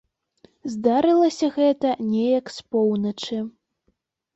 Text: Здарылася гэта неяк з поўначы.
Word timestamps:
Здарылася 0.75 1.51
гэта 1.59 1.95
неяк 2.09 2.45
з 2.59 2.69
поўначы. 2.73 3.37